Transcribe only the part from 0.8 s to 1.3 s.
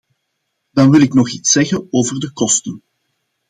wil ik nog